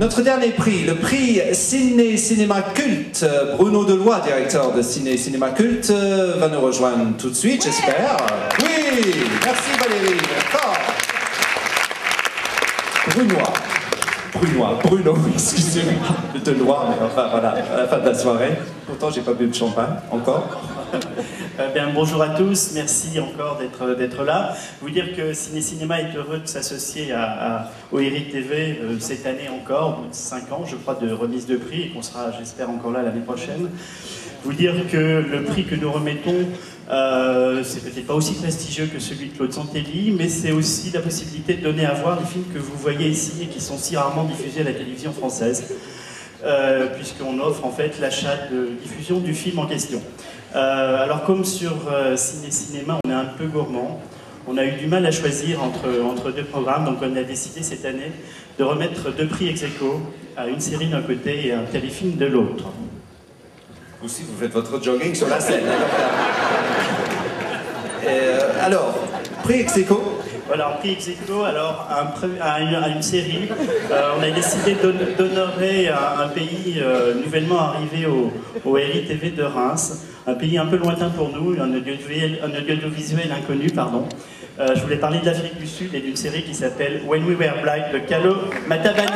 [0.00, 3.26] Notre dernier prix, le prix Ciné Cinéma Culte.
[3.58, 8.16] Bruno Deloy, directeur de Ciné Cinéma Culte, va nous rejoindre tout de suite, j'espère.
[8.60, 9.12] Oui,
[9.44, 10.16] merci Valérie.
[10.16, 10.74] D'accord.
[13.08, 13.52] Brunois.
[14.32, 18.58] Brunois, Bruno, excusez-moi, de Deloy, mais enfin voilà, à la fin de la soirée.
[18.86, 20.62] Pourtant, j'ai pas bu de champagne, encore.
[20.92, 24.56] Euh, bien, bonjour à tous, merci encore d'être là.
[24.80, 27.22] Vous dire que Ciné Cinéma est heureux de s'associer à,
[27.56, 31.12] à, au TV euh, cette année encore, au bout de 5 ans, je crois, de
[31.12, 33.68] remise de prix, et qu'on sera, j'espère, encore là l'année prochaine.
[34.42, 36.46] Vous dire que le prix que nous remettons,
[36.90, 41.00] euh, c'est peut-être pas aussi prestigieux que celui de Claude Santelli, mais c'est aussi la
[41.00, 43.96] possibilité de donner à voir les films que vous voyez ici et qui sont si
[43.96, 45.64] rarement diffusés à la télévision française.
[46.42, 50.00] Euh, puisqu'on offre en fait l'achat de diffusion du film en question.
[50.54, 54.00] Euh, alors comme sur euh, Ciné Cinéma, on est un peu gourmand,
[54.48, 57.62] on a eu du mal à choisir entre, entre deux programmes, donc on a décidé
[57.62, 58.10] cette année
[58.58, 60.00] de remettre deux prix ex aequo
[60.36, 62.64] à une série d'un côté et un téléfilm de l'autre.
[64.00, 65.62] Vous aussi, vous faites votre jogging sur la scène.
[68.08, 68.98] euh, alors,
[69.44, 70.02] prix ex aequo
[70.48, 73.48] voilà, prix ex aequo, alors à, une, à une série,
[73.88, 74.74] on a décidé
[75.16, 76.82] d'honorer un, un, pays
[77.24, 78.32] nouvellement arrivé au,
[78.64, 83.70] au RITV de Reims, un pays un peu lointain pour nous, un audiovisuel, audiovisuel inconnu,
[83.70, 84.08] pardon.
[84.58, 87.36] Euh, je voulais parler de l'Afrique du Sud et d'une série qui s'appelle When We
[87.38, 89.06] Were Black de Kalo Matabane.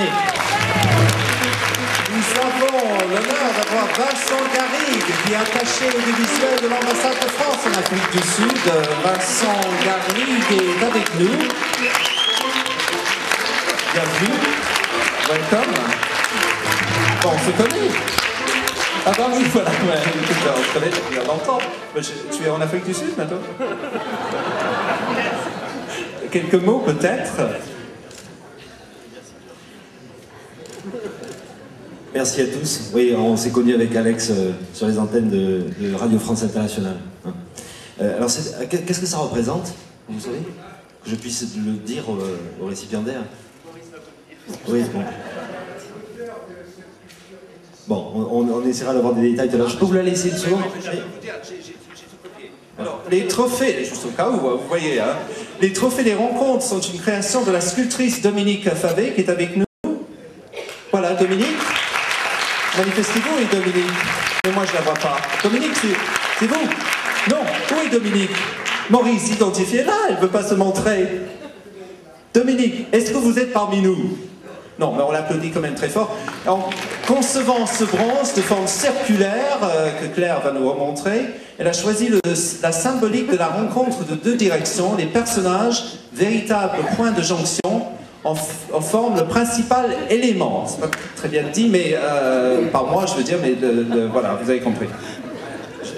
[2.10, 7.66] Nous avons l'honneur d'avoir Vincent Garrigue, qui est attaché au visuel de l'ambassade de France
[7.66, 8.72] en Afrique du Sud.
[9.05, 11.38] Vincent Garrigue est avec nous.
[13.92, 14.38] Bienvenue.
[15.28, 15.75] Welcome.
[17.22, 18.23] Bon, on se connaît.
[19.06, 20.00] Ah bah oui, voilà, ouais,
[20.56, 21.58] on se connaît depuis longtemps.
[22.33, 23.36] Tu es en Afrique du Sud maintenant
[26.30, 27.36] Quelques mots peut-être
[32.14, 32.91] Merci à tous.
[32.94, 36.97] Oui, on s'est connus avec Alex euh, sur les antennes de, de Radio France Internationale.
[37.26, 37.34] Hein.
[38.00, 38.31] Euh, alors,
[38.70, 39.75] qu'est-ce que ça représente,
[40.09, 40.38] vous savez?
[41.04, 42.19] Que je puisse le dire au,
[42.62, 43.22] au récipiendaire?
[44.69, 45.00] Oui, bon.
[47.87, 49.69] Bon, on, on essaiera d'avoir des détails tout à l'heure.
[49.69, 50.62] Je peux vous la laisser une seconde
[52.77, 55.17] alors, les trophées, juste au cas où, vous voyez, hein,
[55.61, 59.56] les trophées des rencontres sont une création de la sculptrice Dominique Favé qui est avec
[59.56, 59.65] nous.
[60.91, 61.47] Voilà, Dominique.
[62.77, 63.93] Manifestez-vous et Dominique.
[64.44, 65.17] Mais moi, je ne la vois pas.
[65.44, 66.55] Dominique, c'est vous
[67.31, 68.31] Non, où est Dominique?
[68.91, 71.06] Maurice, identifiez-la, elle ne veut pas se montrer.
[72.34, 74.19] Dominique, est-ce que vous êtes parmi nous?
[74.79, 76.17] Non, mais on l'applaudit quand même très fort.
[76.47, 76.61] En
[77.07, 81.27] concevant ce bronze de forme circulaire, euh, que Claire va nous remontrer,
[81.59, 82.11] elle a choisi
[82.62, 87.61] la symbolique de la rencontre de deux directions, les personnages, véritables points de jonction,
[88.25, 90.65] en, en forment le principal élément.
[90.67, 93.55] C'est pas très bien dit, mais euh, par moi, je veux dire, mais
[94.12, 94.87] voilà, vous avez compris.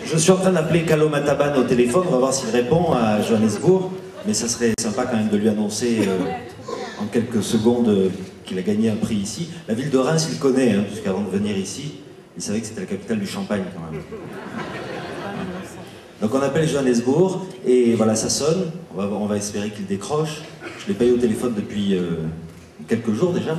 [0.05, 3.23] Je suis en train d'appeler Kalo Mataban au téléphone, on va voir s'il répond à
[3.23, 3.91] Johannesburg,
[4.27, 6.25] mais ça serait sympa quand même de lui annoncer euh,
[7.01, 8.11] en quelques secondes
[8.45, 9.49] qu'il a gagné un prix ici.
[9.69, 11.97] La ville de Reims, il connaît, hein, puisqu'avant de venir ici,
[12.37, 14.03] il savait que c'était la capitale du champagne quand même.
[16.21, 20.43] Donc on appelle Johannesburg, et voilà, ça sonne, on va, espérer qu'il décroche.
[20.79, 22.23] Je l'ai payé au téléphone depuis euh,
[22.89, 23.59] quelques jours déjà.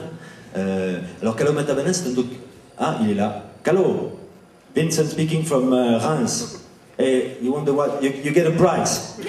[0.57, 2.25] Euh, alors Kalo Matabana, c'est un doc...
[2.79, 3.51] Ah, il est là.
[3.63, 4.11] Kalo,
[4.75, 6.63] Vincent speaking from Reims.
[6.97, 8.01] Hey, you wonder what?
[8.01, 9.19] You, you get a prize.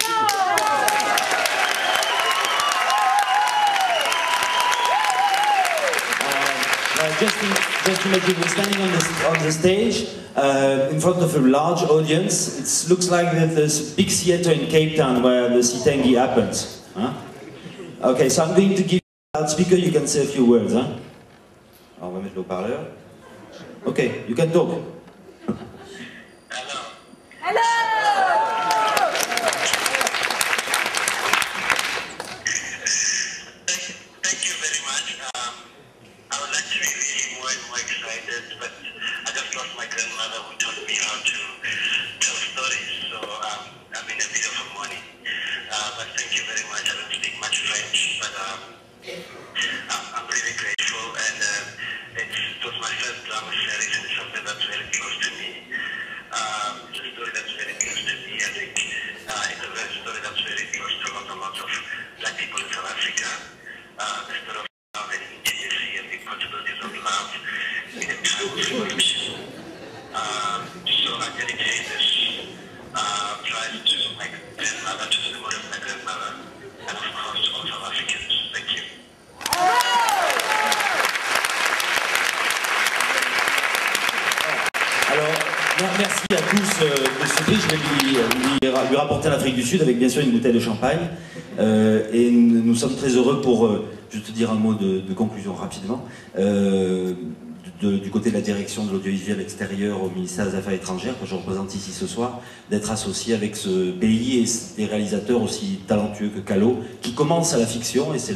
[7.19, 7.49] Just, in,
[7.85, 11.83] just imagine we're standing on the, on the stage uh, in front of a large
[11.83, 12.85] audience.
[12.85, 16.87] It looks like there's a big theater in Cape Town where the Sitengi happens.
[16.95, 17.13] Huh?
[18.01, 18.99] Okay, so I'm going to give you
[19.33, 20.73] a loudspeaker, you can say a few words.
[20.73, 20.97] Huh?
[22.01, 22.85] On va mettre le haut-parleur.
[23.85, 24.69] Okay, you can talk.
[85.11, 87.55] Alors, merci à tous euh, de ce prix.
[87.55, 91.09] Je vais lui, euh, rapporter l'Afrique du Sud avec bien sûr une bouteille de champagne.
[91.59, 93.69] Euh, et nous, sommes très heureux pour,
[94.09, 96.05] je te dire un mot de conclusion rapidement
[97.81, 101.35] du côté de la direction de l'audiovisuel extérieur au ministère des Affaires étrangères, que je
[101.35, 104.45] représente ici ce soir, d'être associé avec ce pays et
[104.77, 108.35] des réalisateurs aussi talentueux que Callot, qui commence à la fiction, et c'est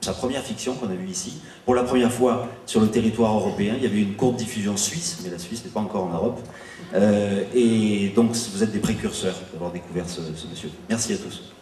[0.00, 1.34] sa première fiction qu'on a vue ici.
[1.64, 5.20] Pour la première fois sur le territoire européen, il y avait une courte diffusion suisse,
[5.22, 6.40] mais la Suisse n'est pas encore en Europe.
[6.94, 10.70] Euh, et donc vous êtes des précurseurs d'avoir découvert ce, monsieur.
[10.88, 11.52] Merci à tous.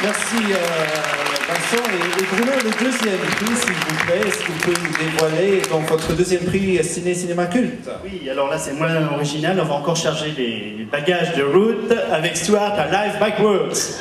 [0.00, 0.56] Merci euh,
[1.48, 1.82] Vincent.
[1.90, 5.88] Et, Bruno, le deuxième prix, s'il vous plaît, est-ce que vous pouvez nous dévoiler donc,
[5.88, 7.88] votre deuxième prix Ciné Cinéma Culte?
[8.04, 12.36] Oui, alors là c'est moins original, on va encore charger les bagages de route avec
[12.36, 13.98] Stuart à Live Backwards.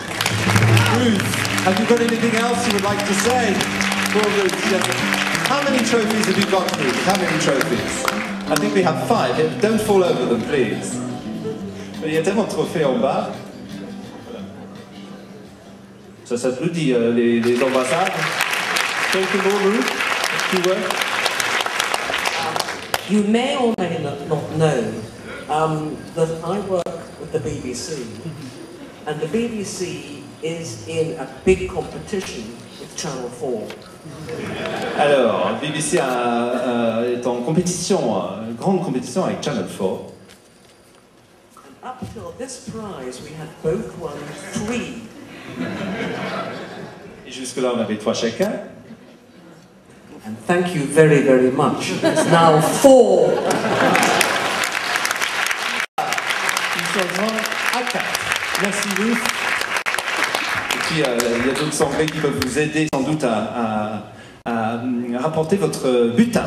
[1.00, 3.54] Ruth, have you got anything else you would like to say?
[4.12, 4.22] For
[5.50, 7.06] How many trophies have you got, Ruth?
[7.06, 8.06] How many trophies?
[8.50, 9.36] I think we have five.
[9.62, 10.96] Don't fall over them, please.
[12.06, 13.32] Il y a tellement de trophées en bas.
[16.28, 18.12] Ça s'applaudit, euh, les, les ambassades.
[19.14, 19.86] Ruth,
[20.50, 20.76] tu vois?
[23.10, 24.28] You may or may not
[24.58, 24.92] know
[25.50, 26.84] um, that I work
[27.22, 28.06] with the BBC,
[29.08, 32.44] and the BBC is in a big competition
[32.82, 33.64] with Channel 4.
[35.00, 38.16] Alors, BBC a, est en compétition,
[38.50, 40.12] une grande compétition avec Channel 4.
[41.86, 44.12] Up till this prize, we had both won
[44.52, 45.07] three.
[47.28, 48.52] Et jusque-là, on avait trois chacun.
[50.26, 51.92] And thank you very, very much.
[52.04, 53.30] It's now four.
[56.76, 57.34] Ils sont
[57.74, 58.06] à quatre.
[58.62, 59.18] Merci, Ruth.
[60.74, 64.04] Et puis, euh, il y a d'autres Anglais qui peuvent vous aider sans doute à
[64.48, 64.82] à
[65.20, 66.46] rapporter votre butin.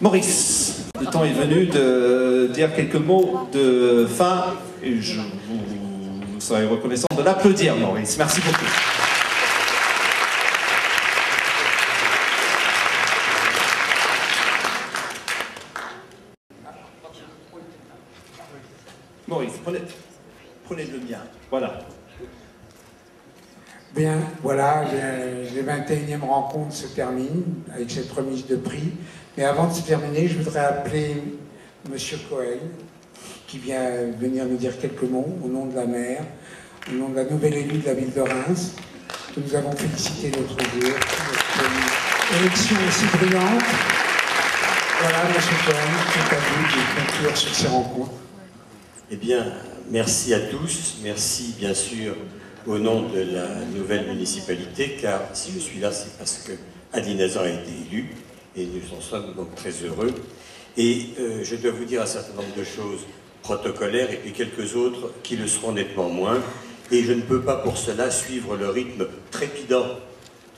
[0.00, 4.46] Maurice, le temps est venu de dire quelques mots de fin
[4.82, 5.71] et je vous,
[6.42, 8.16] serai reconnaissant de l'applaudir, Maurice.
[8.18, 8.64] Merci beaucoup.
[19.28, 19.80] Maurice, prenez,
[20.64, 21.20] prenez le mien.
[21.48, 21.78] Voilà.
[23.94, 24.84] Bien, voilà,
[25.54, 27.44] les 21e rencontres se terminent
[27.74, 28.92] avec cette remise de prix.
[29.36, 31.22] Mais avant de se terminer, je voudrais appeler
[31.86, 31.98] M.
[32.28, 32.58] Cohen,
[33.52, 36.24] qui vient venir nous dire quelques mots au nom de la maire,
[36.90, 38.72] au nom de la nouvelle élue de la ville de Reims,
[39.34, 40.90] que nous avons félicité l'autre jour
[42.40, 43.62] élection aussi brillante.
[45.02, 45.34] Voilà, M.
[45.66, 45.76] Cohen,
[46.14, 48.12] c'est à vous de conclure sur ces rencontres.
[49.10, 49.52] Eh bien,
[49.90, 50.94] merci à tous.
[51.02, 52.16] Merci, bien sûr,
[52.66, 56.52] au nom de la nouvelle municipalité, car si je suis là, c'est parce que
[56.94, 58.14] Adeline Hazan a été élue,
[58.56, 60.14] et nous en sommes donc très heureux.
[60.78, 63.04] Et euh, je dois vous dire un certain nombre de choses
[63.42, 66.40] protocolaires, et puis quelques autres qui le seront nettement moins.
[66.90, 69.86] Et je ne peux pas pour cela suivre le rythme trépidant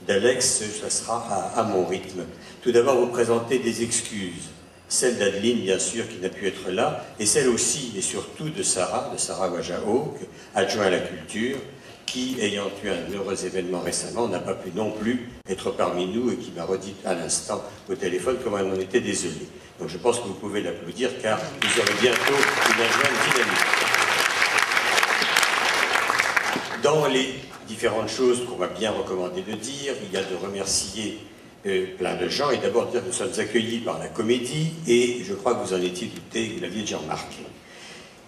[0.07, 2.25] d'Alex, ça sera à, mon rythme.
[2.61, 4.49] Tout d'abord, vous présenter des excuses.
[4.87, 8.61] Celle d'Adeline, bien sûr, qui n'a pu être là, et celle aussi et surtout de
[8.61, 10.17] Sarah, de Sarah Wajahouk,
[10.53, 11.57] adjoint à la culture,
[12.05, 16.31] qui, ayant eu un heureux événement récemment, n'a pas pu non plus être parmi nous
[16.31, 19.47] et qui m'a redit à l'instant au téléphone comment elle en était désolée.
[19.79, 23.65] Donc je pense que vous pouvez l'applaudir car vous aurez bientôt une adjointe dynamique.
[26.83, 27.33] Dans les
[27.67, 31.19] différentes choses qu'on va bien recommander de dire, il y a de remercier
[31.65, 35.23] euh, plein de gens et d'abord dire que nous sommes accueillis par la comédie et
[35.23, 37.37] je crois que vous en étiez douté, vous l'aviez déjà remarqué.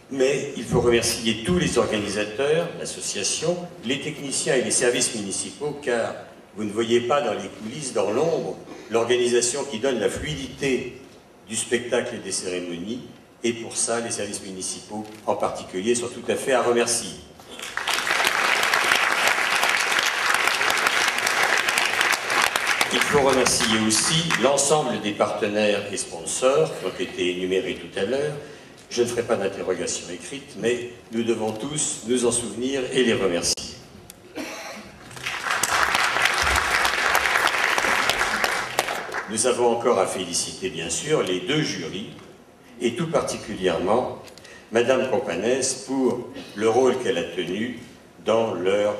[0.09, 6.15] Mais il faut remercier tous les organisateurs, l'association, les techniciens et les services municipaux, car
[6.55, 8.57] vous ne voyez pas dans les coulisses, dans l'ombre,
[8.89, 11.01] l'organisation qui donne la fluidité
[11.49, 13.01] du spectacle et des cérémonies,
[13.43, 17.11] et pour ça, les services municipaux en particulier sont tout à fait à remercier.
[22.93, 28.03] Il faut remercier aussi l'ensemble des partenaires et sponsors qui ont été énumérés tout à
[28.03, 28.33] l'heure,
[28.89, 33.13] je ne ferai pas d'interrogation écrite, mais nous devons tous nous en souvenir et les
[33.13, 33.53] remercier.
[39.29, 42.11] Nous avons encore à féliciter, bien sûr, les deux jurys,
[42.79, 44.23] et tout particulièrement
[44.71, 47.79] Madame Companès pour le rôle qu'elle a tenu
[48.25, 48.95] dans leur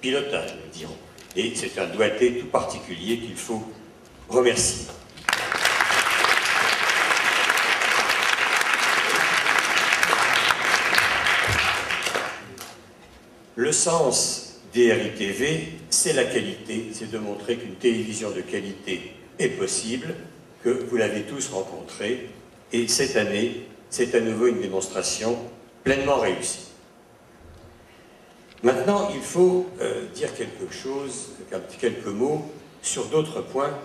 [0.00, 0.96] pilotage, nous dirons.
[1.36, 3.62] Et c'est un doigté tout particulier qu'il faut
[4.28, 4.86] remercier.
[13.56, 19.48] Le sens des RITV, c'est la qualité, c'est de montrer qu'une télévision de qualité est
[19.48, 20.14] possible,
[20.64, 22.30] que vous l'avez tous rencontré,
[22.72, 25.38] et cette année, c'est à nouveau une démonstration
[25.84, 26.70] pleinement réussie.
[28.64, 31.32] Maintenant, il faut euh, dire quelque chose,
[31.78, 32.50] quelques mots
[32.82, 33.78] sur d'autres points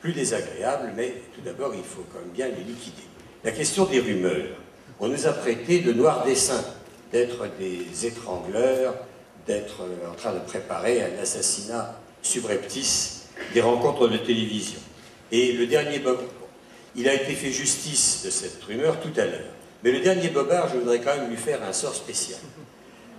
[0.00, 3.02] plus désagréables, mais tout d'abord, il faut quand même bien les liquider.
[3.42, 4.58] La question des rumeurs.
[5.00, 6.64] On nous a prêté de noirs dessins,
[7.12, 8.94] d'être des étrangleurs,
[9.46, 14.78] d'être euh, en train de préparer un assassinat subreptice des rencontres de télévision.
[15.30, 16.20] Et le dernier Bob,
[16.94, 19.52] il a été fait justice de cette rumeur tout à l'heure.
[19.82, 22.38] Mais le dernier Bobard, je voudrais quand même lui faire un sort spécial.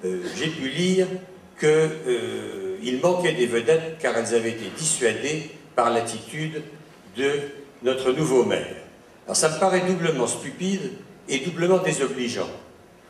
[0.05, 1.07] Euh, j'ai pu lire
[1.59, 6.61] qu'il euh, manquait des vedettes car elles avaient été dissuadées par l'attitude
[7.17, 7.31] de
[7.83, 8.75] notre nouveau maire.
[9.25, 10.91] Alors ça me paraît doublement stupide
[11.27, 12.49] et doublement désobligeant.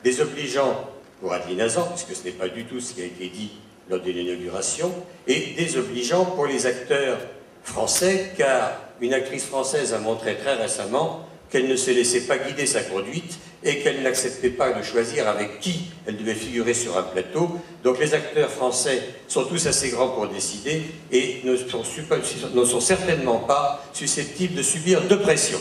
[0.03, 0.89] Désobligeant
[1.21, 3.51] pour Adeline Hazan, puisque ce n'est pas du tout ce qui a été dit
[3.89, 4.93] lors de l'inauguration,
[5.27, 7.19] et désobligeant pour les acteurs
[7.63, 12.65] français, car une actrice française a montré très récemment qu'elle ne se laissait pas guider
[12.65, 17.03] sa conduite et qu'elle n'acceptait pas de choisir avec qui elle devait figurer sur un
[17.03, 17.59] plateau.
[17.83, 20.81] Donc les acteurs français sont tous assez grands pour décider
[21.11, 21.83] et ne sont,
[22.53, 25.59] ne sont certainement pas susceptibles de subir de pression.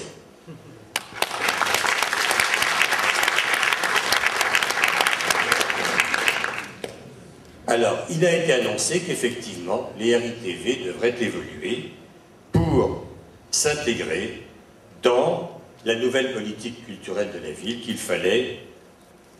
[7.66, 11.92] Alors, il a été annoncé qu'effectivement, les RITV devraient évoluer
[12.52, 13.04] pour
[13.50, 14.42] s'intégrer
[15.02, 18.60] dans la nouvelle politique culturelle de la ville, qu'il fallait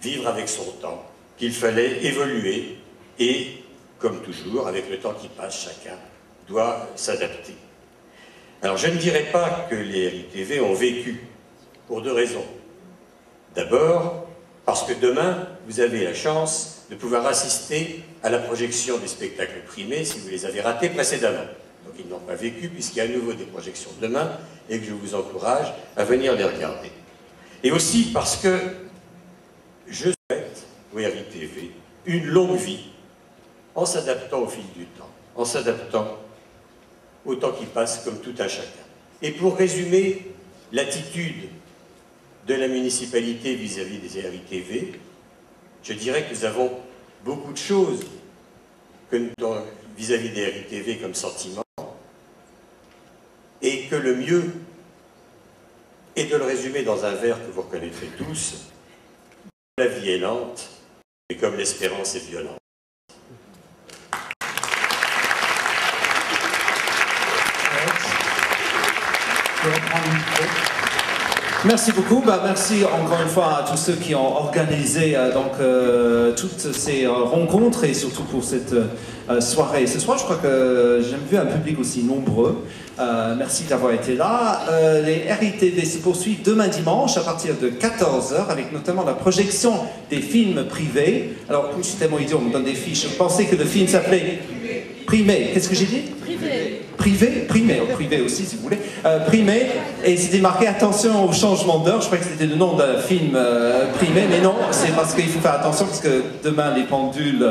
[0.02, 1.04] vivre avec son temps,
[1.36, 2.76] qu'il fallait évoluer
[3.18, 3.46] et,
[3.98, 5.96] comme toujours, avec le temps qui passe, chacun
[6.48, 7.54] doit s'adapter.
[8.62, 11.20] Alors je ne dirais pas que les RITV ont vécu
[11.86, 12.44] pour deux raisons.
[13.54, 14.26] D'abord,
[14.64, 19.62] parce que demain, vous avez la chance de pouvoir assister à la projection des spectacles
[19.66, 21.46] primés si vous les avez ratés précédemment.
[21.86, 24.36] Donc ils n'ont pas vécu puisqu'il y a à nouveau des projections demain
[24.68, 26.90] et que je vous encourage à venir les regarder.
[27.64, 28.58] Et aussi parce que
[29.88, 31.72] je souhaite au RITV
[32.04, 32.90] une longue vie
[33.74, 36.18] en s'adaptant au fil du temps, en s'adaptant
[37.24, 38.68] au temps qui passe comme tout un chacun.
[39.22, 40.26] Et pour résumer
[40.72, 41.48] l'attitude
[42.46, 45.00] de la municipalité vis-à-vis des RITV,
[45.82, 46.70] je dirais que nous avons
[47.24, 48.00] beaucoup de choses
[49.96, 51.64] vis-à-vis -vis des RITV comme sentiment,
[53.60, 54.52] et que le mieux
[56.16, 58.68] est de le résumer dans un vers que vous reconnaîtrez tous.
[59.78, 60.68] La vie est lente,
[61.28, 62.58] et comme l'espérance est violente.
[71.94, 72.22] Beaucoup.
[72.24, 76.72] Bah, merci encore une fois à tous ceux qui ont organisé euh, donc, euh, toutes
[76.72, 78.74] ces euh, rencontres et surtout pour cette
[79.40, 79.86] soirée.
[79.86, 82.64] Ce soir, je crois que j'ai vu un public aussi nombreux.
[83.38, 84.60] merci d'avoir été là.
[85.04, 89.72] les RITV se poursuivent demain dimanche à partir de 14h avec notamment la projection
[90.10, 91.36] des films privés.
[91.48, 93.08] Alors, comme je suis tellement idiot, on me donne des fiches.
[93.08, 94.40] Je pensais que le film s'appelait
[95.06, 95.50] Primé.
[95.54, 96.02] Qu'est-ce que j'ai dit?
[96.20, 99.66] Privé privé, primé, privé aussi si vous voulez, euh, primé,
[100.04, 103.32] et c'était marqué attention au changement d'heure, je crois que c'était le nom d'un film
[103.34, 107.44] euh, primé, mais non, c'est parce qu'il faut faire attention parce que demain les pendules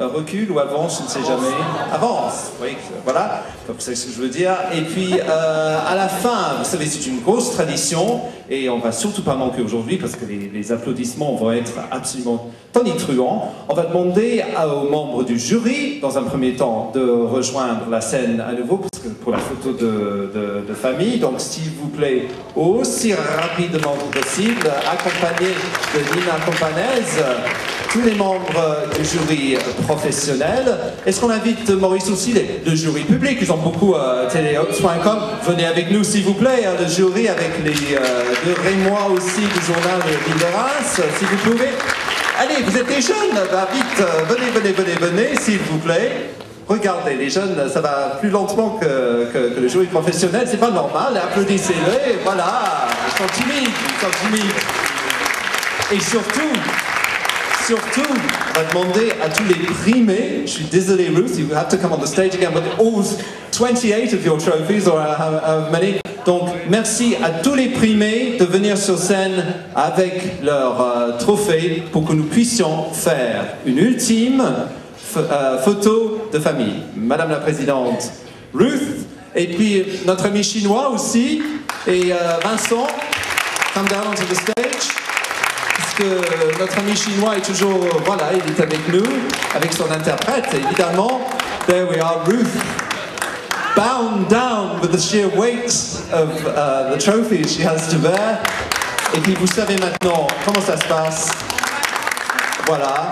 [0.00, 1.54] recule ou avance, je ne sais jamais.
[1.92, 2.70] Avance, oui,
[3.04, 3.42] voilà,
[3.78, 4.54] c'est ce que je veux dire.
[4.74, 8.20] Et puis, euh, à la fin, vous savez, c'est une grosse tradition,
[8.50, 13.52] et on va surtout pas manquer aujourd'hui, parce que les, applaudissements vont être absolument tonitruants.
[13.68, 18.40] On va demander aux membres du jury, dans un premier temps, de rejoindre la scène
[18.40, 18.80] à nouveau,
[19.22, 20.30] pour la photo de,
[20.66, 21.18] de famille.
[21.18, 25.50] Donc, s'il vous plaît, aussi rapidement que possible, accompagné
[25.94, 27.22] de Nina Companese,
[27.92, 30.78] tous les membres du jury professionnel.
[31.04, 32.34] Est-ce qu'on invite Maurice aussi,
[32.64, 35.18] le jury public Ils ont beaucoup euh, téléops.com.
[35.46, 39.42] Venez avec nous s'il vous plaît, hein, le jury avec les euh, deux Rémois aussi
[39.42, 40.00] du journal
[40.54, 41.68] Reims, si vous pouvez.
[42.38, 46.30] Allez, vous êtes des jeunes, bah, vite, euh, venez, venez, venez, venez, s'il vous plaît.
[46.66, 51.20] Regardez, les jeunes, ça va plus lentement que, que, le jury professionnel, c'est pas normal,
[51.22, 53.68] applaudissez-les, voilà, ils sont timides,
[54.32, 54.52] ils.
[55.94, 56.48] Et surtout,
[57.66, 61.76] surtout, on va demander à tous les primés, je suis désolé Ruth, you have to
[61.76, 63.02] come on the stage again, but all
[63.52, 66.00] 28 of your trophies, or how many.
[66.24, 72.06] Donc, merci à tous les primés de venir sur scène avec leurs euh, trophées pour
[72.06, 74.42] que nous puissions faire une ultime
[75.16, 76.82] euh, photo de famille.
[76.96, 78.12] Madame la Présidente
[78.54, 81.42] Ruth, et puis notre ami chinois aussi,
[81.88, 82.86] et euh, Vincent,
[83.74, 85.01] come down onto the stage
[86.58, 89.04] notre ami chinois est toujours, voilà, il est avec nous,
[89.54, 91.20] avec son interprète, évidemment.
[91.66, 92.52] There we are, Ruth,
[93.76, 95.72] bound down with the sheer weight
[96.12, 98.40] of uh, the trophies she has to bear.
[99.14, 101.30] Et puis vous savez maintenant comment ça se passe.
[102.66, 103.10] Voilà.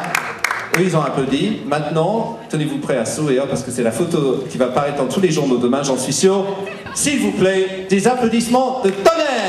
[0.77, 1.63] Eux, ils ont applaudi.
[1.67, 5.21] Maintenant, tenez-vous prêts à sourire parce que c'est la photo qui va apparaître dans tous
[5.21, 6.47] les journaux demain, j'en suis sûr.
[6.95, 9.40] S'il vous plaît, des applaudissements de tonnerre.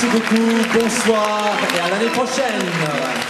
[0.00, 3.27] Merci beaucoup, bonsoir et à l'année prochaine.